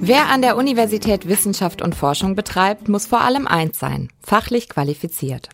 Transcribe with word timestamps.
Wer 0.00 0.28
an 0.28 0.42
der 0.42 0.56
Universität 0.56 1.28
Wissenschaft 1.28 1.82
und 1.82 1.94
Forschung 1.94 2.36
betreibt, 2.36 2.88
muss 2.88 3.06
vor 3.06 3.20
allem 3.20 3.46
eins 3.46 3.78
sein, 3.78 4.08
fachlich 4.22 4.68
qualifiziert. 4.68 5.48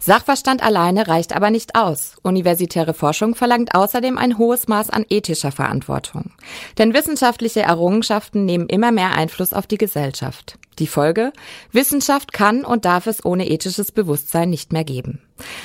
Sachverstand 0.00 0.62
alleine 0.62 1.08
reicht 1.08 1.34
aber 1.34 1.50
nicht 1.50 1.74
aus. 1.74 2.14
Universitäre 2.22 2.94
Forschung 2.94 3.34
verlangt 3.34 3.74
außerdem 3.74 4.16
ein 4.16 4.38
hohes 4.38 4.68
Maß 4.68 4.90
an 4.90 5.04
ethischer 5.08 5.52
Verantwortung. 5.52 6.30
Denn 6.78 6.94
wissenschaftliche 6.94 7.62
Errungenschaften 7.62 8.44
nehmen 8.44 8.68
immer 8.68 8.92
mehr 8.92 9.12
Einfluss 9.12 9.52
auf 9.52 9.66
die 9.66 9.78
Gesellschaft. 9.78 10.56
Die 10.78 10.86
Folge? 10.86 11.32
Wissenschaft 11.72 12.32
kann 12.32 12.64
und 12.64 12.86
darf 12.86 13.06
es 13.06 13.24
ohne 13.24 13.50
ethisches 13.50 13.92
Bewusstsein 13.92 14.48
nicht 14.48 14.72
mehr 14.72 14.84
geben. 14.84 15.20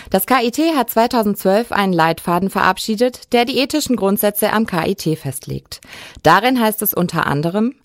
Das 0.10 0.26
KIT 0.26 0.58
hat 0.76 0.90
2012 0.90 1.72
einen 1.72 1.94
Leitfaden 1.94 2.50
verabschiedet, 2.50 3.32
der 3.34 3.46
die 3.46 3.60
ethischen 3.60 3.96
Grundsätze 3.96 4.52
am 4.52 4.66
KIT 4.66 5.18
festlegt. 5.18 5.80
Darin 6.22 6.60
heißt 6.60 6.82
es 6.82 6.94
unter 6.94 7.28
anderem, 7.28 7.76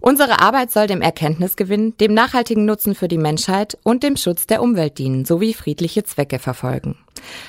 Unsere 0.00 0.40
Arbeit 0.40 0.70
soll 0.70 0.86
dem 0.86 1.02
Erkenntnisgewinn, 1.02 1.96
dem 1.98 2.14
nachhaltigen 2.14 2.64
Nutzen 2.64 2.94
für 2.94 3.08
die 3.08 3.18
Menschheit 3.18 3.76
und 3.82 4.02
dem 4.02 4.16
Schutz 4.16 4.46
der 4.46 4.62
Umwelt 4.62 4.96
dienen 4.96 5.26
sowie 5.26 5.52
friedliche 5.52 6.04
Zwecke 6.04 6.38
verfolgen. 6.38 6.96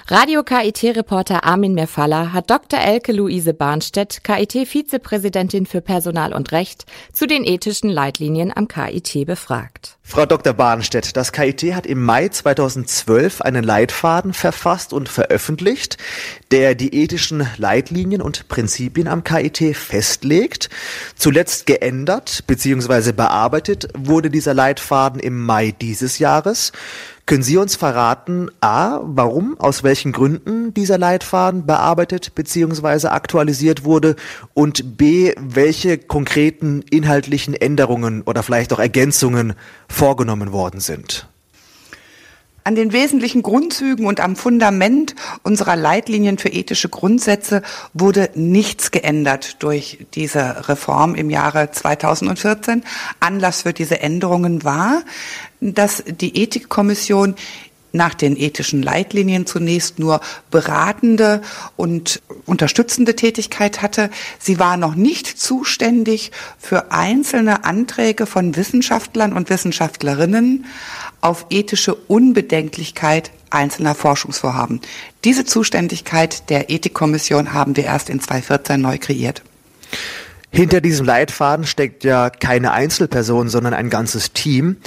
Radio 0.07 0.43
KIT-Reporter 0.43 1.45
Armin 1.45 1.73
Merfalla 1.73 2.33
hat 2.33 2.49
Dr. 2.49 2.79
Elke 2.79 3.13
Luise 3.13 3.53
Barnstedt, 3.53 4.23
KIT-Vizepräsidentin 4.23 5.65
für 5.65 5.81
Personal 5.81 6.33
und 6.33 6.51
Recht, 6.51 6.85
zu 7.13 7.27
den 7.27 7.45
ethischen 7.45 7.89
Leitlinien 7.89 8.51
am 8.55 8.67
KIT 8.67 9.25
befragt. 9.25 9.97
Frau 10.03 10.25
Dr. 10.25 10.51
Barnstedt, 10.51 11.15
das 11.15 11.31
KIT 11.31 11.73
hat 11.73 11.85
im 11.85 12.03
Mai 12.03 12.27
2012 12.27 13.41
einen 13.41 13.63
Leitfaden 13.63 14.33
verfasst 14.33 14.91
und 14.91 15.07
veröffentlicht, 15.07 15.97
der 16.51 16.75
die 16.75 16.93
ethischen 16.93 17.47
Leitlinien 17.55 18.21
und 18.21 18.49
Prinzipien 18.49 19.07
am 19.07 19.23
KIT 19.23 19.77
festlegt. 19.77 20.69
Zuletzt 21.15 21.65
geändert 21.65 22.43
bzw. 22.47 23.13
bearbeitet 23.13 23.87
wurde 23.97 24.29
dieser 24.29 24.53
Leitfaden 24.53 25.21
im 25.21 25.45
Mai 25.45 25.71
dieses 25.71 26.19
Jahres. 26.19 26.73
Können 27.31 27.43
Sie 27.43 27.55
uns 27.55 27.77
verraten, 27.77 28.49
a, 28.59 28.99
warum, 29.03 29.57
aus 29.57 29.83
welchen 29.83 30.11
Gründen 30.11 30.73
dieser 30.73 30.97
Leitfaden 30.97 31.65
bearbeitet 31.65 32.35
bzw. 32.35 33.07
aktualisiert 33.07 33.85
wurde 33.85 34.17
und 34.53 34.97
b, 34.97 35.33
welche 35.39 35.97
konkreten 35.97 36.81
inhaltlichen 36.89 37.53
Änderungen 37.53 38.21
oder 38.23 38.43
vielleicht 38.43 38.73
auch 38.73 38.79
Ergänzungen 38.79 39.53
vorgenommen 39.87 40.51
worden 40.51 40.81
sind? 40.81 41.29
An 42.63 42.75
den 42.75 42.93
wesentlichen 42.93 43.41
Grundzügen 43.41 44.05
und 44.05 44.19
am 44.19 44.35
Fundament 44.35 45.15
unserer 45.41 45.75
Leitlinien 45.75 46.37
für 46.37 46.49
ethische 46.49 46.89
Grundsätze 46.89 47.63
wurde 47.93 48.29
nichts 48.35 48.91
geändert 48.91 49.63
durch 49.63 50.05
diese 50.13 50.69
Reform 50.69 51.15
im 51.15 51.31
Jahre 51.31 51.71
2014. 51.71 52.83
Anlass 53.19 53.63
für 53.63 53.73
diese 53.73 54.01
Änderungen 54.01 54.63
war, 54.63 55.01
dass 55.59 56.03
die 56.05 56.37
Ethikkommission 56.37 57.35
nach 57.93 58.13
den 58.13 58.37
ethischen 58.37 58.81
Leitlinien 58.81 59.45
zunächst 59.45 59.99
nur 59.99 60.21
beratende 60.49 61.41
und 61.75 62.21
unterstützende 62.45 63.15
Tätigkeit 63.15 63.81
hatte. 63.81 64.09
Sie 64.39 64.59
war 64.59 64.77
noch 64.77 64.95
nicht 64.95 65.27
zuständig 65.27 66.31
für 66.57 66.91
einzelne 66.91 67.65
Anträge 67.65 68.25
von 68.25 68.55
Wissenschaftlern 68.55 69.33
und 69.33 69.49
Wissenschaftlerinnen 69.49 70.65
auf 71.21 71.45
ethische 71.49 71.95
Unbedenklichkeit 71.95 73.31
einzelner 73.49 73.95
Forschungsvorhaben. 73.95 74.81
Diese 75.23 75.45
Zuständigkeit 75.45 76.49
der 76.49 76.69
Ethikkommission 76.69 77.53
haben 77.53 77.75
wir 77.75 77.85
erst 77.85 78.09
in 78.09 78.19
2014 78.19 78.81
neu 78.81 78.97
kreiert. 78.97 79.43
Hinter 80.53 80.81
diesem 80.81 81.05
Leitfaden 81.05 81.65
steckt 81.65 82.03
ja 82.03 82.29
keine 82.29 82.73
Einzelperson, 82.73 83.47
sondern 83.47 83.73
ein 83.73 83.89
ganzes 83.89 84.33
Team. 84.33 84.77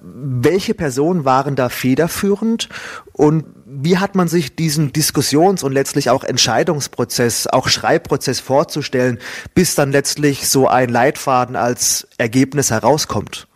Welche 0.00 0.72
Personen 0.72 1.24
waren 1.24 1.56
da 1.56 1.68
federführend 1.68 2.68
und 3.12 3.44
wie 3.66 3.98
hat 3.98 4.14
man 4.14 4.28
sich 4.28 4.54
diesen 4.54 4.92
Diskussions- 4.92 5.64
und 5.64 5.72
letztlich 5.72 6.10
auch 6.10 6.22
Entscheidungsprozess, 6.22 7.48
auch 7.48 7.68
Schreibprozess 7.68 8.38
vorzustellen, 8.38 9.18
bis 9.54 9.74
dann 9.74 9.90
letztlich 9.90 10.48
so 10.48 10.68
ein 10.68 10.88
Leitfaden 10.88 11.56
als 11.56 12.06
Ergebnis 12.18 12.70
herauskommt? 12.70 13.48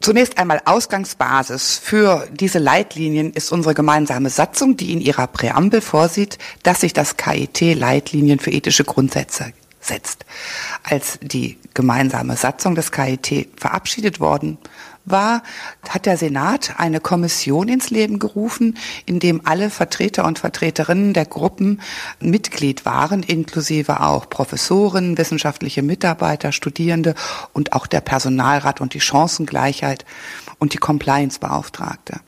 Zunächst 0.00 0.38
einmal 0.38 0.60
Ausgangsbasis 0.64 1.78
für 1.78 2.28
diese 2.30 2.58
Leitlinien 2.58 3.32
ist 3.32 3.50
unsere 3.50 3.74
gemeinsame 3.74 4.30
Satzung, 4.30 4.76
die 4.76 4.92
in 4.92 5.00
ihrer 5.00 5.26
Präambel 5.26 5.80
vorsieht, 5.80 6.38
dass 6.62 6.80
sich 6.80 6.92
das 6.92 7.16
KIT 7.16 7.74
Leitlinien 7.74 8.38
für 8.38 8.50
ethische 8.50 8.84
Grundsätze 8.84 9.52
setzt. 9.80 10.26
Als 10.82 11.18
die 11.22 11.58
gemeinsame 11.74 12.36
Satzung 12.36 12.74
des 12.74 12.92
KIT 12.92 13.48
verabschiedet 13.56 14.20
worden 14.20 14.58
war, 15.06 15.42
hat 15.88 16.04
der 16.04 16.16
Senat 16.16 16.74
eine 16.78 17.00
Kommission 17.00 17.68
ins 17.68 17.90
Leben 17.90 18.18
gerufen, 18.18 18.76
in 19.06 19.20
dem 19.20 19.40
alle 19.44 19.70
Vertreter 19.70 20.24
und 20.24 20.38
Vertreterinnen 20.38 21.14
der 21.14 21.24
Gruppen 21.24 21.80
Mitglied 22.20 22.84
waren, 22.84 23.22
inklusive 23.22 24.00
auch 24.00 24.28
Professoren, 24.28 25.16
wissenschaftliche 25.16 25.82
Mitarbeiter, 25.82 26.52
Studierende 26.52 27.14
und 27.52 27.72
auch 27.72 27.86
der 27.86 28.00
Personalrat 28.00 28.80
und 28.80 28.94
die 28.94 29.00
Chancengleichheit 29.00 30.04
und 30.58 30.72
die 30.74 30.78
Compliance-Beauftragte. 30.78 32.20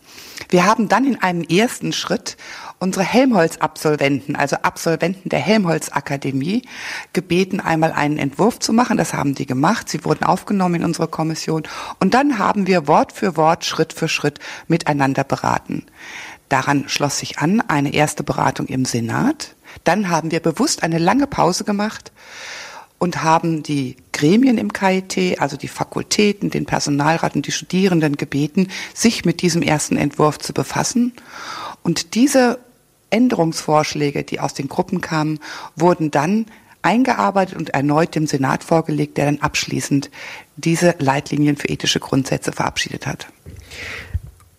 Wir 0.49 0.65
haben 0.65 0.89
dann 0.89 1.05
in 1.05 1.21
einem 1.21 1.43
ersten 1.43 1.93
Schritt 1.93 2.37
unsere 2.79 3.05
Helmholtz-Absolventen, 3.05 4.37
also 4.37 4.57
Absolventen 4.63 5.29
der 5.29 5.41
Helmholtz-Akademie, 5.41 6.63
gebeten, 7.13 7.61
einmal 7.61 7.93
einen 7.93 8.19
Entwurf 8.19 8.59
zu 8.59 8.73
machen. 8.73 8.97
Das 8.97 9.15
haben 9.15 9.35
die 9.35 9.47
gemacht. 9.47 9.89
Sie 9.89 10.05
wurden 10.05 10.25
aufgenommen 10.25 10.77
in 10.77 10.85
unsere 10.85 11.09
Kommission. 11.09 11.65
Und 12.01 12.15
dann 12.15 12.39
haben 12.39 12.67
wir 12.67 12.87
Wort 12.87 13.13
für 13.13 13.37
Wort, 13.37 13.65
Schritt 13.65 13.93
für 13.93 14.09
Schritt 14.09 14.39
miteinander 14.69 15.25
beraten. 15.25 15.87
Daran 16.49 16.89
schloss 16.89 17.19
sich 17.19 17.39
an 17.39 17.61
eine 17.61 17.93
erste 17.93 18.23
Beratung 18.23 18.67
im 18.67 18.85
Senat. 18.85 19.55
Dann 19.85 20.09
haben 20.09 20.31
wir 20.31 20.41
bewusst 20.41 20.83
eine 20.83 20.99
lange 20.99 21.27
Pause 21.27 21.65
gemacht 21.65 22.13
und 22.99 23.23
haben 23.23 23.63
die 23.63 23.97
Gremien 24.13 24.59
im 24.59 24.73
KIT, 24.73 25.41
also 25.41 25.57
die 25.57 25.69
Fakultäten, 25.69 26.51
den 26.51 26.67
Personalrat 26.67 27.37
und 27.37 27.47
die 27.47 27.53
Studierenden 27.53 28.17
gebeten, 28.17 28.69
sich 28.95 29.25
mit 29.25 29.43
diesem 29.43 29.63
ersten 29.63 29.97
Entwurf 29.97 30.39
zu 30.39 30.53
befassen. 30.53 31.13
Und 31.83 32.15
diese 32.15 32.59
Änderungsvorschläge, 33.11 34.25
die 34.25 34.41
aus 34.41 34.55
den 34.55 34.69
Gruppen 34.69 35.01
kamen, 35.01 35.39
wurden 35.77 36.11
dann 36.11 36.47
eingearbeitet 36.83 37.57
und 37.57 37.71
erneut 37.71 38.15
dem 38.15 38.27
Senat 38.27 38.63
vorgelegt, 38.63 39.17
der 39.17 39.27
dann 39.27 39.41
abschließend 39.41 40.11
diese 40.57 40.95
Leitlinien 40.99 41.57
für 41.57 41.69
ethische 41.69 42.01
Grundsätze 42.01 42.53
verabschiedet 42.53 43.07
hat 43.07 43.29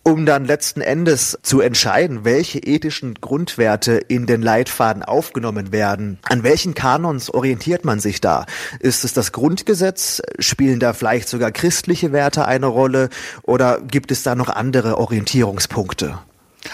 um 0.03 0.25
dann 0.25 0.45
letzten 0.45 0.81
Endes 0.81 1.37
zu 1.43 1.61
entscheiden, 1.61 2.25
welche 2.25 2.59
ethischen 2.59 3.15
Grundwerte 3.15 3.93
in 3.93 4.25
den 4.25 4.41
Leitfaden 4.41 5.03
aufgenommen 5.03 5.71
werden. 5.71 6.19
An 6.23 6.43
welchen 6.43 6.73
Kanons 6.73 7.29
orientiert 7.29 7.85
man 7.85 7.99
sich 7.99 8.21
da? 8.21 8.45
Ist 8.79 9.03
es 9.03 9.13
das 9.13 9.31
Grundgesetz? 9.31 10.21
Spielen 10.39 10.79
da 10.79 10.93
vielleicht 10.93 11.29
sogar 11.29 11.51
christliche 11.51 12.11
Werte 12.11 12.45
eine 12.45 12.67
Rolle? 12.67 13.09
Oder 13.43 13.81
gibt 13.81 14.11
es 14.11 14.23
da 14.23 14.35
noch 14.35 14.49
andere 14.49 14.97
Orientierungspunkte? 14.97 16.19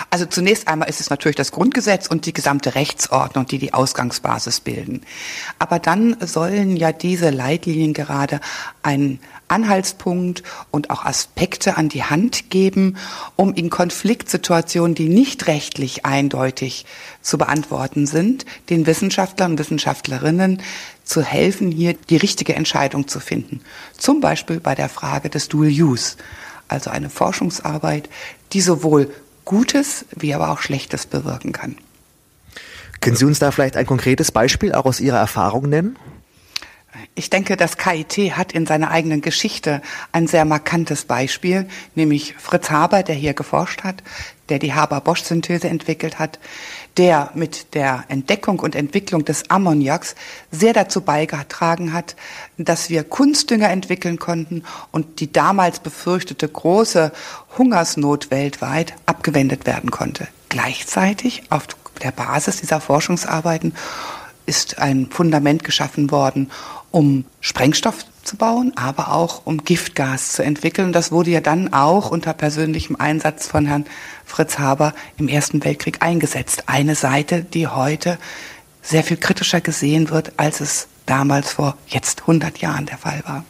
Also 0.09 0.25
zunächst 0.25 0.67
einmal 0.67 0.89
ist 0.89 0.99
es 0.99 1.09
natürlich 1.09 1.35
das 1.35 1.51
Grundgesetz 1.51 2.07
und 2.07 2.25
die 2.25 2.33
gesamte 2.33 2.75
Rechtsordnung, 2.75 3.45
die 3.45 3.59
die 3.59 3.73
Ausgangsbasis 3.73 4.59
bilden. 4.59 5.01
Aber 5.59 5.77
dann 5.77 6.17
sollen 6.21 6.75
ja 6.75 6.91
diese 6.91 7.29
Leitlinien 7.29 7.93
gerade 7.93 8.41
einen 8.81 9.19
Anhaltspunkt 9.47 10.41
und 10.71 10.89
auch 10.89 11.05
Aspekte 11.05 11.77
an 11.77 11.89
die 11.89 12.03
Hand 12.03 12.49
geben, 12.49 12.97
um 13.35 13.53
in 13.53 13.69
Konfliktsituationen, 13.69 14.95
die 14.95 15.07
nicht 15.07 15.45
rechtlich 15.45 16.03
eindeutig 16.03 16.85
zu 17.21 17.37
beantworten 17.37 18.07
sind, 18.07 18.45
den 18.69 18.87
Wissenschaftlern 18.87 19.51
und 19.51 19.59
Wissenschaftlerinnen 19.59 20.63
zu 21.03 21.21
helfen, 21.21 21.71
hier 21.71 21.93
die 21.93 22.17
richtige 22.17 22.55
Entscheidung 22.55 23.07
zu 23.07 23.19
finden. 23.19 23.61
Zum 23.95 24.19
Beispiel 24.19 24.59
bei 24.59 24.73
der 24.73 24.89
Frage 24.89 25.29
des 25.29 25.47
Dual 25.47 25.69
Use, 25.69 26.15
also 26.67 26.89
eine 26.89 27.11
Forschungsarbeit, 27.11 28.09
die 28.53 28.61
sowohl 28.61 29.13
Gutes 29.45 30.05
wie 30.15 30.33
aber 30.33 30.49
auch 30.49 30.61
Schlechtes 30.61 31.05
bewirken 31.05 31.51
kann. 31.51 31.77
Können 32.99 33.15
Sie 33.15 33.25
uns 33.25 33.39
da 33.39 33.51
vielleicht 33.51 33.77
ein 33.77 33.85
konkretes 33.85 34.31
Beispiel 34.31 34.73
auch 34.73 34.85
aus 34.85 34.99
Ihrer 34.99 35.19
Erfahrung 35.19 35.69
nennen? 35.69 35.97
Ich 37.13 37.29
denke, 37.29 37.55
das 37.55 37.77
KIT 37.77 38.35
hat 38.35 38.51
in 38.51 38.65
seiner 38.65 38.89
eigenen 38.89 39.21
Geschichte 39.21 39.81
ein 40.11 40.27
sehr 40.27 40.45
markantes 40.45 41.05
Beispiel, 41.05 41.67
nämlich 41.93 42.35
Fritz 42.37 42.69
Haber, 42.71 43.03
der 43.03 43.15
hier 43.15 43.33
geforscht 43.33 43.83
hat, 43.83 44.01
der 44.49 44.59
die 44.59 44.73
Haber-Bosch-Synthese 44.73 45.67
entwickelt 45.67 46.19
hat, 46.19 46.39
der 46.97 47.31
mit 47.33 47.73
der 47.73 48.05
Entdeckung 48.07 48.59
und 48.59 48.75
Entwicklung 48.75 49.25
des 49.25 49.49
Ammoniaks 49.49 50.15
sehr 50.51 50.73
dazu 50.73 51.01
beigetragen 51.01 51.93
hat, 51.93 52.15
dass 52.57 52.89
wir 52.89 53.03
Kunstdünger 53.03 53.69
entwickeln 53.69 54.19
konnten 54.19 54.63
und 54.91 55.19
die 55.19 55.31
damals 55.31 55.79
befürchtete 55.79 56.47
große 56.47 57.11
Hungersnot 57.57 58.31
weltweit 58.31 58.93
abgewendet 59.05 59.65
werden 59.65 59.91
konnte. 59.91 60.27
Gleichzeitig 60.49 61.43
auf 61.49 61.67
der 62.01 62.11
Basis 62.11 62.61
dieser 62.61 62.81
Forschungsarbeiten 62.81 63.73
ist 64.45 64.79
ein 64.79 65.07
Fundament 65.09 65.63
geschaffen 65.63 66.11
worden, 66.11 66.51
um 66.91 67.25
Sprengstoff 67.41 68.05
abzubauen, 68.25 68.73
aber 68.75 69.11
auch 69.11 69.45
um 69.45 69.63
Giftgas 69.63 70.31
zu 70.31 70.43
entwickeln. 70.43 70.91
Das 70.91 71.11
wurde 71.11 71.29
ja 71.29 71.41
dann 71.41 71.73
auch 71.73 72.09
unter 72.09 72.33
persönlichem 72.33 72.95
Einsatz 72.95 73.47
von 73.47 73.67
Herrn 73.67 73.85
Fritz 74.25 74.57
Haber 74.57 74.95
im 75.17 75.27
Ersten 75.27 75.63
Weltkrieg 75.63 76.01
eingesetzt. 76.01 76.63
Eine 76.65 76.95
Seite, 76.95 77.43
die 77.43 77.67
heute 77.67 78.17
sehr 78.81 79.03
viel 79.03 79.17
kritischer 79.17 79.61
gesehen 79.61 80.09
wird, 80.09 80.33
als 80.37 80.59
es 80.59 80.87
damals 81.05 81.53
vor 81.53 81.77
jetzt 81.87 82.21
100 82.21 82.57
Jahren 82.57 82.87
der 82.87 82.97
Fall 82.97 83.21
war. 83.27 83.45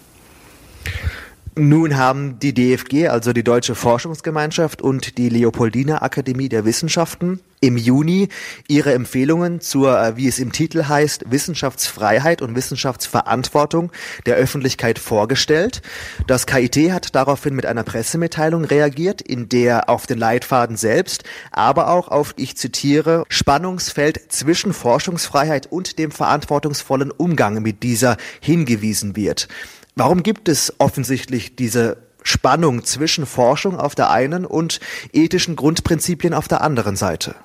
Nun 1.58 1.96
haben 1.96 2.38
die 2.40 2.54
DFG, 2.54 3.08
also 3.08 3.32
die 3.32 3.44
Deutsche 3.44 3.76
Forschungsgemeinschaft 3.76 4.82
und 4.82 5.18
die 5.18 5.30
Leopoldina 5.30 6.02
Akademie 6.02 6.50
der 6.50 6.66
Wissenschaften 6.66 7.40
im 7.62 7.78
Juni 7.78 8.28
ihre 8.68 8.94
Empfehlungen 8.94 9.62
zur, 9.62 9.98
äh, 9.98 10.18
wie 10.18 10.28
es 10.28 10.38
im 10.40 10.52
Titel 10.52 10.84
heißt, 10.90 11.32
Wissenschaftsfreiheit 11.32 12.42
und 12.42 12.58
Wissenschaftsverantwortung 12.58 13.94
der 14.26 14.36
Öffentlichkeit 14.36 15.00
vorgestellt. 15.00 15.82
Das 16.28 16.46
KIT 16.46 16.92
hat 16.92 17.16
daraufhin 17.16 17.56
mit 17.56 17.66
einer 17.66 17.84
Pressemitteilung 17.84 18.66
reagiert, 18.66 19.22
in 19.22 19.48
der 19.48 19.90
auf 19.90 20.08
den 20.08 20.18
Leitfaden 20.18 20.76
selbst, 20.76 21.24
aber 21.52 21.88
auch 21.88 22.10
auf, 22.10 22.34
ich 22.36 22.58
zitiere, 22.58 23.24
Spannungsfeld 23.30 24.30
zwischen 24.30 24.74
Forschungsfreiheit 24.74 25.72
und 25.72 26.00
dem 26.00 26.12
verantwortungsvollen 26.12 27.12
Umgang 27.12 27.62
mit 27.62 27.82
dieser 27.82 28.18
hingewiesen 28.42 29.16
wird. 29.16 29.48
Warum 29.96 30.24
gibt 30.24 30.50
es 30.50 30.74
offensichtlich 30.78 31.56
diese 31.56 31.98
Spannung 32.22 32.84
zwischen 32.84 33.26
Forschung 33.26 33.80
auf 33.80 33.96
der 33.96 34.10
einen 34.10 34.46
und 34.46 34.82
ethischen 35.14 35.56
Grundprinzipien 35.56 36.34
auf 36.34 36.50
der 36.50 36.60
anderen 36.62 36.98
Seite? 36.98 37.36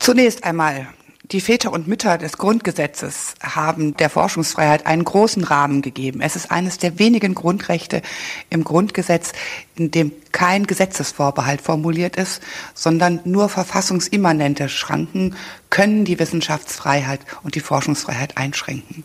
Zunächst 0.00 0.42
einmal, 0.42 0.88
die 1.22 1.40
Väter 1.40 1.72
und 1.72 1.86
Mütter 1.86 2.18
des 2.18 2.36
Grundgesetzes 2.36 3.34
haben 3.40 3.96
der 3.96 4.10
Forschungsfreiheit 4.10 4.86
einen 4.86 5.04
großen 5.04 5.44
Rahmen 5.44 5.82
gegeben. 5.82 6.20
Es 6.20 6.34
ist 6.34 6.50
eines 6.50 6.78
der 6.78 6.98
wenigen 6.98 7.34
Grundrechte 7.36 8.02
im 8.50 8.64
Grundgesetz, 8.64 9.32
in 9.76 9.92
dem 9.92 10.10
kein 10.32 10.66
Gesetzesvorbehalt 10.66 11.62
formuliert 11.62 12.16
ist, 12.16 12.42
sondern 12.74 13.20
nur 13.24 13.48
verfassungsimmanente 13.48 14.68
Schranken 14.68 15.36
können 15.70 16.04
die 16.04 16.18
Wissenschaftsfreiheit 16.18 17.20
und 17.44 17.54
die 17.54 17.60
Forschungsfreiheit 17.60 18.36
einschränken. 18.36 19.04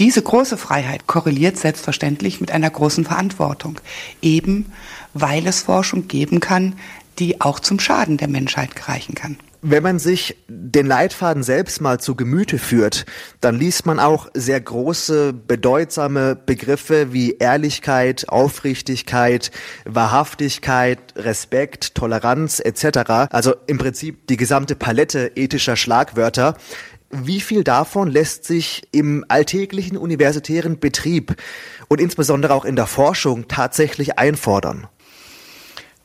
Diese 0.00 0.22
große 0.22 0.56
Freiheit 0.56 1.06
korreliert 1.06 1.58
selbstverständlich 1.58 2.40
mit 2.40 2.50
einer 2.50 2.70
großen 2.70 3.04
Verantwortung, 3.04 3.78
eben 4.22 4.72
weil 5.12 5.46
es 5.46 5.60
Forschung 5.60 6.08
geben 6.08 6.40
kann, 6.40 6.74
die 7.18 7.42
auch 7.42 7.60
zum 7.60 7.78
Schaden 7.78 8.16
der 8.16 8.28
Menschheit 8.28 8.88
reichen 8.88 9.14
kann. 9.14 9.36
Wenn 9.62 9.82
man 9.82 9.98
sich 9.98 10.38
den 10.48 10.86
Leitfaden 10.86 11.42
selbst 11.42 11.82
mal 11.82 12.00
zu 12.00 12.14
Gemüte 12.14 12.56
führt, 12.56 13.04
dann 13.42 13.58
liest 13.58 13.84
man 13.84 14.00
auch 14.00 14.28
sehr 14.32 14.58
große, 14.58 15.34
bedeutsame 15.34 16.34
Begriffe 16.34 17.12
wie 17.12 17.32
Ehrlichkeit, 17.32 18.30
Aufrichtigkeit, 18.30 19.50
Wahrhaftigkeit, 19.84 20.98
Respekt, 21.14 21.94
Toleranz 21.94 22.58
etc. 22.60 23.28
Also 23.30 23.54
im 23.66 23.76
Prinzip 23.76 24.26
die 24.28 24.38
gesamte 24.38 24.76
Palette 24.76 25.32
ethischer 25.34 25.76
Schlagwörter, 25.76 26.56
wie 27.10 27.40
viel 27.40 27.64
davon 27.64 28.08
lässt 28.08 28.44
sich 28.44 28.82
im 28.92 29.24
alltäglichen 29.28 29.96
universitären 29.96 30.78
Betrieb 30.78 31.36
und 31.88 32.00
insbesondere 32.00 32.54
auch 32.54 32.64
in 32.64 32.76
der 32.76 32.86
Forschung 32.86 33.48
tatsächlich 33.48 34.18
einfordern? 34.18 34.86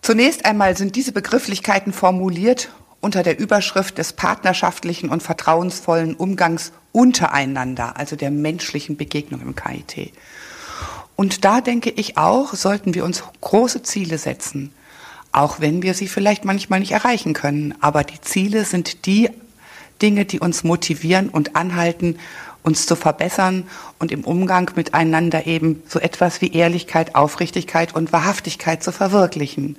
Zunächst 0.02 0.46
einmal 0.46 0.76
sind 0.76 0.96
diese 0.96 1.12
Begrifflichkeiten 1.12 1.94
formuliert 1.94 2.70
unter 3.02 3.22
der 3.22 3.40
Überschrift 3.40 4.00
des 4.00 4.14
partnerschaftlichen 4.14 5.10
und 5.10 5.22
vertrauensvollen 5.22 6.16
Umgangs 6.16 6.72
untereinander, 6.92 7.98
also 7.98 8.16
der 8.16 8.32
menschlichen 8.32 8.98
Begegnung 8.98 9.42
im 9.42 9.56
KIT. 9.56 10.12
Und 11.16 11.46
da 11.46 11.62
denke 11.62 11.92
ich 11.92 12.18
auch, 12.18 12.54
sollten 12.56 12.96
wir 12.96 13.06
uns 13.06 13.24
große 13.42 13.84
Ziele 13.84 14.18
setzen, 14.18 14.74
auch 15.32 15.60
wenn 15.60 15.82
wir 15.82 15.94
sie 15.94 16.08
vielleicht 16.08 16.46
manchmal 16.46 16.80
nicht 16.80 16.92
erreichen 16.92 17.34
können. 17.34 17.76
Aber 17.80 18.04
die 18.04 18.22
Ziele 18.22 18.66
sind 18.66 19.06
die 19.06 19.30
Dinge, 20.02 20.26
die 20.26 20.40
uns 20.40 20.64
motivieren 20.64 21.30
und 21.30 21.56
anhalten, 21.56 22.18
uns 22.64 22.86
zu 22.86 22.96
verbessern 22.96 23.68
und 24.00 24.12
im 24.12 24.24
Umgang 24.24 24.72
miteinander 24.76 25.46
eben 25.46 25.84
so 25.88 26.00
etwas 26.00 26.42
wie 26.42 26.52
Ehrlichkeit, 26.52 27.16
Aufrichtigkeit 27.16 27.96
und 27.96 28.12
Wahrhaftigkeit 28.12 28.84
zu 28.84 28.92
verwirklichen. 28.92 29.78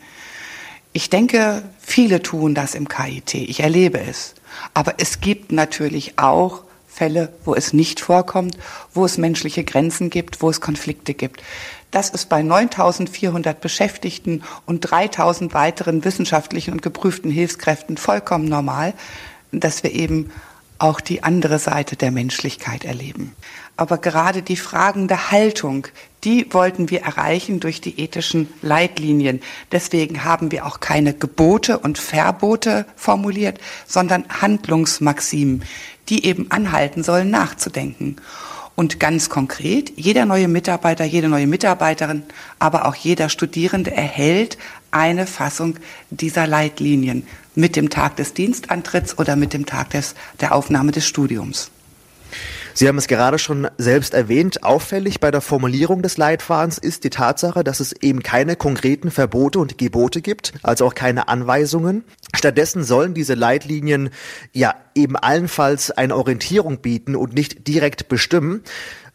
Ich 0.93 1.11
denke, 1.11 1.63
viele 1.81 2.23
tun 2.23 2.55
das 2.55 2.75
im 2.75 2.89
KIT. 2.89 3.35
Ich 3.35 3.61
erlebe 3.61 4.01
es. 4.01 4.35
Aber 4.73 4.95
es 4.99 5.21
gibt 5.21 5.53
natürlich 5.53 6.19
auch 6.19 6.63
Fälle, 6.87 7.35
wo 7.45 7.55
es 7.55 7.75
nicht 7.75 8.01
vorkommt, 8.01 8.57
wo 8.95 9.05
es 9.05 9.19
menschliche 9.19 9.65
Grenzen 9.65 10.09
gibt, 10.09 10.41
wo 10.41 10.49
es 10.49 10.63
Konflikte 10.63 11.13
gibt. 11.13 11.43
Das 11.91 12.09
ist 12.09 12.31
bei 12.31 12.43
9400 12.43 13.61
Beschäftigten 13.61 14.43
und 14.65 14.81
3000 14.81 15.53
weiteren 15.53 16.05
wissenschaftlichen 16.05 16.73
und 16.73 16.81
geprüften 16.81 17.31
Hilfskräften 17.31 17.99
vollkommen 17.99 18.49
normal 18.49 18.95
dass 19.53 19.83
wir 19.83 19.93
eben 19.93 20.31
auch 20.79 21.01
die 21.01 21.23
andere 21.23 21.59
Seite 21.59 21.97
der 21.97 22.11
Menschlichkeit 22.11 22.85
erleben. 22.85 23.35
Aber 23.77 23.99
gerade 23.99 24.43
die 24.43 24.57
Fragen 24.57 25.09
der 25.09 25.31
Haltung, 25.31 25.87
die 26.25 26.53
wollten 26.53 26.91
wir 26.91 27.03
erreichen 27.03 27.61
durch 27.61 27.81
die 27.81 28.01
ethischen 28.01 28.49
Leitlinien. 28.63 29.41
Deswegen 29.73 30.25
haben 30.25 30.51
wir 30.51 30.67
auch 30.67 30.81
keine 30.81 31.15
Gebote 31.15 31.79
und 31.79 31.99
Verbote 31.99 32.87
formuliert, 32.97 33.59
sondern 33.87 34.25
Handlungsmaximen, 34.29 35.63
die 36.09 36.25
eben 36.25 36.51
anhalten 36.51 37.03
sollen, 37.03 37.31
nachzudenken. 37.31 38.17
Und 38.77 39.01
ganz 39.01 39.31
konkret, 39.31 39.93
jeder 39.97 40.27
neue 40.27 40.49
Mitarbeiter, 40.49 41.05
jede 41.05 41.29
neue 41.29 41.47
Mitarbeiterin, 41.47 42.25
aber 42.59 42.87
auch 42.87 42.95
jeder 42.95 43.31
Studierende 43.31 43.91
erhält 43.91 44.59
eine 44.91 45.27
Fassung 45.27 45.79
dieser 46.11 46.47
Leitlinien 46.47 47.27
mit 47.55 47.75
dem 47.75 47.89
Tag 47.89 48.17
des 48.17 48.35
Dienstantritts 48.35 49.19
oder 49.19 49.35
mit 49.35 49.55
dem 49.55 49.65
Tag 49.65 49.91
des, 49.91 50.15
der 50.41 50.55
Aufnahme 50.55 50.93
des 50.93 51.07
Studiums. 51.07 51.71
Sie 52.79 52.89
haben 52.89 52.99
es 52.99 53.07
gerade 53.07 53.39
schon 53.39 53.69
selbst 53.79 54.13
erwähnt. 54.13 54.63
Auffällig 54.63 55.19
bei 55.19 55.31
der 55.31 55.41
Formulierung 55.41 56.03
des 56.03 56.19
Leitfadens 56.19 56.77
ist 56.77 57.05
die 57.05 57.11
Tatsache, 57.11 57.65
dass 57.65 57.81
es 57.81 57.95
eben 58.03 58.23
keine 58.23 58.55
konkreten 58.55 59.11
Verbote 59.11 59.61
und 59.61 59.79
Gebote 59.79 60.21
gibt, 60.21 60.53
also 60.63 60.85
auch 60.85 60.95
keine 60.95 61.29
Anweisungen. 61.29 62.05
Stattdessen 62.35 62.85
sollen 62.85 63.15
diese 63.15 63.33
Leitlinien 63.33 64.11
ja 64.53 64.75
eben 64.95 65.17
allenfalls 65.17 65.91
eine 65.91 66.15
Orientierung 66.15 66.83
bieten 66.83 67.17
und 67.17 67.33
nicht 67.33 67.67
direkt 67.67 68.09
bestimmen. 68.09 68.63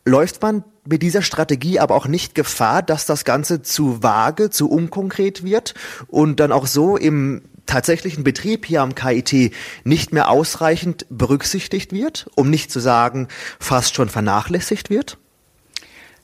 Läuft 0.06 0.42
man 0.42 0.64
mit 0.84 1.04
dieser 1.04 1.22
Strategie 1.22 1.80
aber 1.80 1.94
auch 1.94 2.08
nicht 2.08 2.34
Gefahr, 2.34 2.82
dass 2.82 3.06
das 3.06 3.26
Ganze 3.26 3.62
zu 3.62 4.02
vage, 4.02 4.50
zu 4.50 4.72
unkonkret 4.72 5.44
wird 5.44 5.76
und 6.08 6.40
dann 6.40 6.52
auch 6.52 6.66
so 6.66 6.98
im 6.98 7.44
tatsächlichen 7.72 8.24
Betrieb 8.24 8.66
hier 8.66 8.82
am 8.82 8.96
KIT 8.96 9.54
nicht 9.84 10.12
mehr 10.12 10.30
ausreichend 10.30 11.06
berücksichtigt 11.10 11.94
wird, 11.94 12.30
um 12.36 12.50
nicht 12.50 12.70
zu 12.70 12.80
sagen, 12.80 13.30
fast 13.60 13.96
schon 13.96 14.10
vernachlässigt 14.10 14.90
wird? 14.90 15.18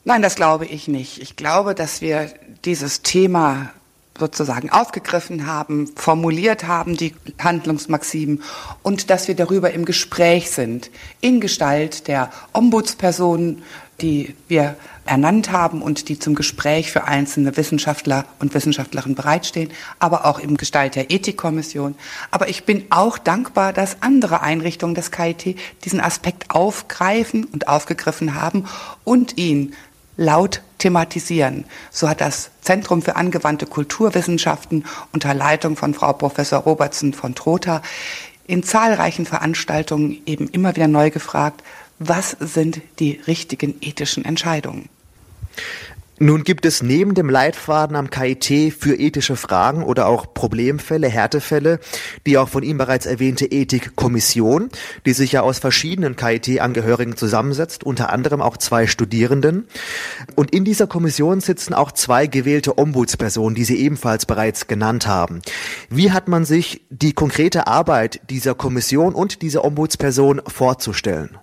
Nein, 0.04 0.22
das 0.22 0.36
glaube 0.36 0.66
ich 0.66 0.88
nicht. 0.88 1.22
Ich 1.22 1.36
glaube, 1.36 1.74
dass 1.74 2.02
wir 2.02 2.34
dieses 2.66 3.02
Thema 3.02 3.74
sozusagen 4.20 4.70
aufgegriffen 4.70 5.48
haben, 5.48 5.90
formuliert 5.96 6.68
haben, 6.68 6.98
die 6.98 7.14
Handlungsmaximen, 7.40 8.44
und 8.84 9.10
dass 9.10 9.28
wir 9.28 9.36
darüber 9.36 9.72
im 9.72 9.86
Gespräch 9.86 10.52
sind, 10.52 10.90
in 11.22 11.40
Gestalt 11.40 12.08
der 12.08 12.32
Ombudspersonen, 12.54 13.64
die 14.02 14.36
wir 14.48 14.76
ernannt 15.06 15.52
haben 15.52 15.82
und 15.82 16.10
die 16.10 16.20
zum 16.20 16.36
Gespräch 16.36 16.92
für 16.92 17.06
einzelne 17.06 17.58
Wissenschaftler 17.58 18.26
und 18.40 18.54
Wissenschaftlerinnen 18.54 19.16
bereitstehen, 19.16 19.72
aber 20.00 20.26
auch 20.26 20.40
im 20.40 20.58
Gestalt 20.58 20.96
der 20.96 21.10
Ethikkommission. 21.10 21.96
Aber 22.30 22.50
ich 22.50 22.66
bin 22.66 22.86
auch 22.90 23.18
dankbar, 23.18 23.74
dass 23.74 24.02
andere 24.02 24.42
Einrichtungen 24.42 24.96
des 24.96 25.12
KIT 25.12 25.58
diesen 25.86 26.02
Aspekt 26.02 26.52
aufgreifen 26.52 27.46
und 27.46 27.68
aufgegriffen 27.68 28.36
haben 28.36 28.66
und 29.04 29.38
ihn 29.38 29.74
laut 30.18 30.62
thematisieren. 30.80 31.66
So 31.92 32.10
hat 32.10 32.22
das 32.22 32.52
Zentrum 32.62 33.02
für 33.02 33.16
angewandte 33.16 33.66
Kulturwissenschaften 33.66 34.86
unter 35.14 35.34
Leitung 35.34 35.76
von 35.76 35.94
Frau 35.94 36.14
Professor 36.14 36.60
Robertson 36.60 37.14
von 37.14 37.36
Trotha 37.36 37.82
in 38.48 38.64
zahlreichen 38.64 39.26
Veranstaltungen 39.26 40.22
eben 40.26 40.48
immer 40.50 40.76
wieder 40.76 40.88
neu 40.88 41.12
gefragt, 41.12 41.64
was 42.00 42.32
sind 42.40 42.82
die 43.00 43.20
richtigen 43.28 43.76
ethischen 43.82 44.26
Entscheidungen? 44.26 44.90
Nun 46.20 46.44
gibt 46.44 46.66
es 46.66 46.82
neben 46.82 47.14
dem 47.14 47.30
Leitfaden 47.30 47.96
am 47.96 48.10
KIT 48.10 48.74
für 48.74 48.96
ethische 48.96 49.36
Fragen 49.36 49.84
oder 49.84 50.08
auch 50.08 50.34
Problemfälle, 50.34 51.08
Härtefälle, 51.08 51.80
die 52.26 52.40
auch 52.40 52.50
von 52.50 52.64
ihm 52.64 52.80
bereits 52.80 53.06
erwähnte 53.06 53.46
Ethikkommission, 53.46 54.70
die 55.06 55.14
sich 55.14 55.34
ja 55.34 55.42
aus 55.42 55.60
verschiedenen 55.60 56.16
KIT-Angehörigen 56.16 57.18
zusammensetzt, 57.18 57.84
unter 57.84 58.12
anderem 58.12 58.42
auch 58.42 58.58
zwei 58.58 58.88
Studierenden. 58.88 59.68
Und 60.36 60.50
in 60.50 60.66
dieser 60.66 60.88
Kommission 60.88 61.40
sitzen 61.40 61.76
auch 61.76 61.92
zwei 61.92 62.26
gewählte 62.26 62.80
Ombudspersonen, 62.80 63.54
die 63.54 63.66
Sie 63.66 63.78
ebenfalls 63.78 64.26
bereits 64.26 64.66
genannt 64.66 65.06
haben. 65.06 65.44
Wie 65.92 66.12
hat 66.12 66.28
man 66.28 66.46
sich 66.46 66.82
die 66.90 67.14
konkrete 67.14 67.68
Arbeit 67.68 68.22
dieser 68.32 68.56
Kommission 68.56 69.14
und 69.14 69.44
dieser 69.44 69.64
Ombudsperson 69.64 70.42
vorzustellen? 70.48 71.38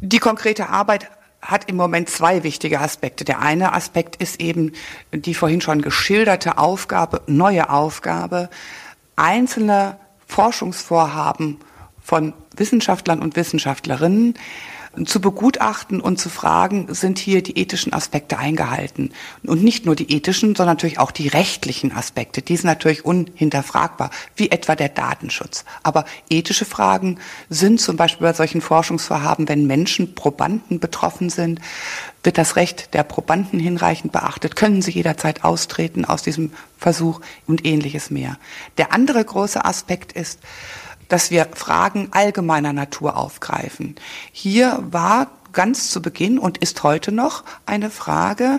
Die 0.00 0.18
konkrete 0.18 0.68
Arbeit 0.68 1.08
hat 1.44 1.68
im 1.68 1.76
Moment 1.76 2.08
zwei 2.08 2.42
wichtige 2.42 2.80
Aspekte. 2.80 3.24
Der 3.24 3.40
eine 3.40 3.74
Aspekt 3.74 4.16
ist 4.16 4.40
eben 4.40 4.72
die 5.12 5.34
vorhin 5.34 5.60
schon 5.60 5.82
geschilderte 5.82 6.58
Aufgabe, 6.58 7.22
neue 7.26 7.70
Aufgabe, 7.70 8.48
einzelne 9.16 9.98
Forschungsvorhaben 10.26 11.58
von 12.02 12.32
Wissenschaftlern 12.56 13.20
und 13.20 13.36
Wissenschaftlerinnen 13.36 14.34
zu 15.04 15.20
begutachten 15.20 16.00
und 16.00 16.18
zu 16.18 16.28
fragen, 16.28 16.86
sind 16.94 17.18
hier 17.18 17.42
die 17.42 17.58
ethischen 17.58 17.92
Aspekte 17.92 18.38
eingehalten? 18.38 19.12
Und 19.44 19.62
nicht 19.62 19.86
nur 19.86 19.96
die 19.96 20.12
ethischen, 20.12 20.54
sondern 20.54 20.76
natürlich 20.76 20.98
auch 20.98 21.10
die 21.10 21.28
rechtlichen 21.28 21.92
Aspekte. 21.92 22.42
Die 22.42 22.56
sind 22.56 22.66
natürlich 22.66 23.04
unhinterfragbar, 23.04 24.10
wie 24.36 24.50
etwa 24.50 24.76
der 24.76 24.88
Datenschutz. 24.88 25.64
Aber 25.82 26.04
ethische 26.30 26.64
Fragen 26.64 27.18
sind 27.48 27.80
zum 27.80 27.96
Beispiel 27.96 28.26
bei 28.26 28.32
solchen 28.32 28.60
Forschungsvorhaben, 28.60 29.48
wenn 29.48 29.66
Menschen, 29.66 30.14
Probanden 30.14 30.80
betroffen 30.80 31.30
sind, 31.30 31.60
wird 32.22 32.38
das 32.38 32.56
Recht 32.56 32.94
der 32.94 33.02
Probanden 33.02 33.60
hinreichend 33.60 34.12
beachtet? 34.12 34.56
Können 34.56 34.82
sie 34.82 34.92
jederzeit 34.92 35.44
austreten 35.44 36.04
aus 36.04 36.22
diesem 36.22 36.52
Versuch 36.78 37.20
und 37.46 37.66
ähnliches 37.66 38.10
mehr? 38.10 38.38
Der 38.78 38.92
andere 38.92 39.22
große 39.24 39.64
Aspekt 39.64 40.12
ist, 40.12 40.40
dass 41.14 41.30
wir 41.30 41.46
Fragen 41.54 42.08
allgemeiner 42.10 42.72
Natur 42.72 43.16
aufgreifen. 43.16 43.94
Hier 44.32 44.82
war 44.90 45.28
ganz 45.52 45.88
zu 45.92 46.02
Beginn 46.02 46.40
und 46.40 46.58
ist 46.58 46.82
heute 46.82 47.12
noch 47.12 47.44
eine 47.66 47.90
Frage, 47.90 48.58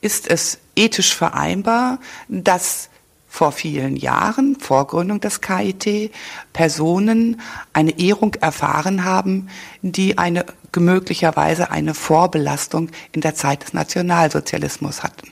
ist 0.00 0.26
es 0.26 0.60
ethisch 0.74 1.14
vereinbar, 1.14 1.98
dass 2.28 2.88
vor 3.28 3.52
vielen 3.52 3.96
Jahren, 3.96 4.56
vor 4.58 4.86
Gründung 4.86 5.20
des 5.20 5.42
KIT, 5.42 6.10
Personen 6.54 7.42
eine 7.74 7.98
Ehrung 7.98 8.32
erfahren 8.36 9.04
haben, 9.04 9.50
die 9.82 10.16
eine 10.16 10.46
möglicherweise 10.74 11.70
eine 11.70 11.92
Vorbelastung 11.92 12.88
in 13.12 13.20
der 13.20 13.34
Zeit 13.34 13.62
des 13.62 13.74
Nationalsozialismus 13.74 15.02
hatten. 15.02 15.29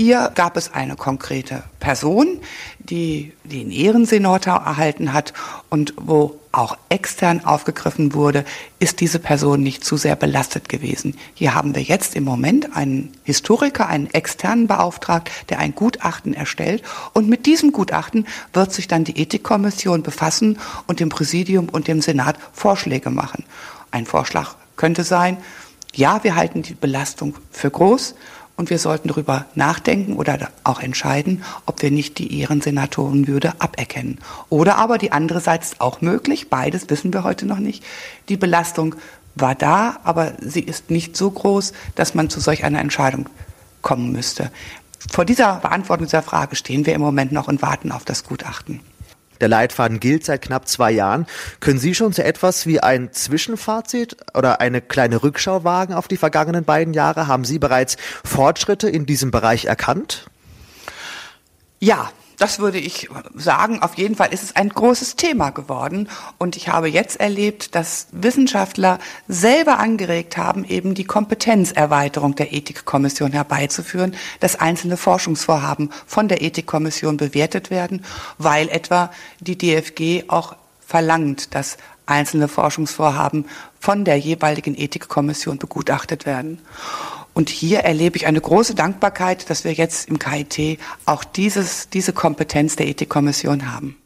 Hier 0.00 0.30
gab 0.36 0.56
es 0.56 0.72
eine 0.72 0.94
konkrete 0.94 1.64
Person, 1.80 2.38
die 2.78 3.32
den 3.42 3.72
Ehrensenator 3.72 4.54
erhalten 4.54 5.12
hat 5.12 5.32
und 5.70 5.92
wo 5.96 6.38
auch 6.52 6.78
extern 6.88 7.44
aufgegriffen 7.44 8.14
wurde, 8.14 8.44
ist 8.78 9.00
diese 9.00 9.18
Person 9.18 9.60
nicht 9.60 9.84
zu 9.84 9.96
sehr 9.96 10.14
belastet 10.14 10.68
gewesen. 10.68 11.16
Hier 11.34 11.52
haben 11.52 11.74
wir 11.74 11.82
jetzt 11.82 12.14
im 12.14 12.22
Moment 12.22 12.76
einen 12.76 13.10
Historiker, 13.24 13.88
einen 13.88 14.06
externen 14.14 14.68
Beauftragt, 14.68 15.32
der 15.48 15.58
ein 15.58 15.74
Gutachten 15.74 16.32
erstellt 16.32 16.84
und 17.12 17.28
mit 17.28 17.46
diesem 17.46 17.72
Gutachten 17.72 18.24
wird 18.52 18.72
sich 18.72 18.86
dann 18.86 19.02
die 19.02 19.20
Ethikkommission 19.20 20.04
befassen 20.04 20.60
und 20.86 21.00
dem 21.00 21.08
Präsidium 21.08 21.68
und 21.68 21.88
dem 21.88 22.02
Senat 22.02 22.36
Vorschläge 22.52 23.10
machen. 23.10 23.44
Ein 23.90 24.06
Vorschlag 24.06 24.54
könnte 24.76 25.02
sein, 25.02 25.38
ja, 25.92 26.22
wir 26.22 26.36
halten 26.36 26.62
die 26.62 26.74
Belastung 26.74 27.34
für 27.50 27.72
groß 27.72 28.14
und 28.58 28.70
wir 28.70 28.78
sollten 28.78 29.08
darüber 29.08 29.46
nachdenken 29.54 30.14
oder 30.14 30.50
auch 30.64 30.80
entscheiden, 30.80 31.44
ob 31.64 31.80
wir 31.80 31.92
nicht 31.92 32.18
die 32.18 32.40
Ehrensenatorenwürde 32.40 33.54
aberkennen. 33.60 34.18
Oder 34.50 34.76
aber 34.76 34.98
die 34.98 35.12
andere 35.12 35.40
Seite 35.40 35.64
ist 35.64 35.80
auch 35.80 36.00
möglich, 36.00 36.50
beides 36.50 36.90
wissen 36.90 37.12
wir 37.14 37.22
heute 37.22 37.46
noch 37.46 37.60
nicht. 37.60 37.84
Die 38.28 38.36
Belastung 38.36 38.96
war 39.36 39.54
da, 39.54 40.00
aber 40.02 40.32
sie 40.40 40.60
ist 40.60 40.90
nicht 40.90 41.16
so 41.16 41.30
groß, 41.30 41.72
dass 41.94 42.14
man 42.14 42.30
zu 42.30 42.40
solch 42.40 42.64
einer 42.64 42.80
Entscheidung 42.80 43.28
kommen 43.80 44.10
müsste. 44.10 44.50
Vor 45.08 45.24
dieser 45.24 45.60
Beantwortung 45.60 46.06
dieser 46.06 46.22
Frage 46.22 46.56
stehen 46.56 46.84
wir 46.84 46.94
im 46.94 47.00
Moment 47.00 47.30
noch 47.30 47.46
und 47.46 47.62
warten 47.62 47.92
auf 47.92 48.04
das 48.04 48.24
Gutachten. 48.24 48.80
Der 49.40 49.48
Leitfaden 49.48 50.00
gilt 50.00 50.24
seit 50.24 50.42
knapp 50.42 50.68
zwei 50.68 50.90
Jahren. 50.90 51.26
Können 51.60 51.78
Sie 51.78 51.94
schon 51.94 52.12
so 52.12 52.22
etwas 52.22 52.66
wie 52.66 52.80
ein 52.80 53.12
Zwischenfazit 53.12 54.16
oder 54.34 54.60
eine 54.60 54.80
kleine 54.80 55.22
Rückschau 55.22 55.64
wagen 55.64 55.94
auf 55.94 56.08
die 56.08 56.16
vergangenen 56.16 56.64
beiden 56.64 56.94
Jahre? 56.94 57.26
Haben 57.26 57.44
Sie 57.44 57.58
bereits 57.58 57.96
Fortschritte 58.24 58.88
in 58.88 59.06
diesem 59.06 59.30
Bereich 59.30 59.66
erkannt? 59.66 60.26
Ja, 61.80 62.10
das 62.38 62.60
würde 62.60 62.78
ich 62.78 63.08
sagen. 63.34 63.82
Auf 63.82 63.98
jeden 63.98 64.14
Fall 64.14 64.32
ist 64.32 64.42
es 64.44 64.56
ein 64.56 64.68
großes 64.68 65.16
Thema 65.16 65.50
geworden. 65.50 66.08
Und 66.38 66.56
ich 66.56 66.68
habe 66.68 66.88
jetzt 66.88 67.20
erlebt, 67.20 67.74
dass 67.74 68.06
Wissenschaftler 68.12 69.00
selber 69.26 69.78
angeregt 69.78 70.36
haben, 70.36 70.64
eben 70.64 70.94
die 70.94 71.04
Kompetenzerweiterung 71.04 72.36
der 72.36 72.52
Ethikkommission 72.52 73.32
herbeizuführen, 73.32 74.14
dass 74.40 74.56
einzelne 74.56 74.96
Forschungsvorhaben 74.96 75.90
von 76.06 76.28
der 76.28 76.42
Ethikkommission 76.42 77.16
bewertet 77.16 77.70
werden, 77.70 78.04
weil 78.38 78.68
etwa 78.68 79.10
die 79.40 79.58
DFG 79.58 80.28
auch 80.28 80.54
verlangt, 80.86 81.54
dass 81.54 81.76
einzelne 82.06 82.48
Forschungsvorhaben 82.48 83.46
von 83.80 84.04
der 84.04 84.16
jeweiligen 84.16 84.74
Ethikkommission 84.76 85.58
begutachtet 85.58 86.24
werden. 86.24 86.60
Und 87.38 87.50
hier 87.50 87.82
erlebe 87.82 88.16
ich 88.16 88.26
eine 88.26 88.40
große 88.40 88.74
Dankbarkeit, 88.74 89.48
dass 89.48 89.62
wir 89.62 89.72
jetzt 89.72 90.08
im 90.08 90.18
KIT 90.18 90.80
auch 91.06 91.22
dieses, 91.22 91.88
diese 91.88 92.12
Kompetenz 92.12 92.74
der 92.74 92.88
Ethikkommission 92.88 93.72
haben. 93.72 93.96